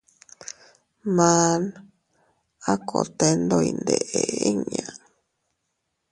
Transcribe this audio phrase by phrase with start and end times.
[1.15, 1.61] Maan
[2.71, 4.85] a kote ndo iyndeʼe inña.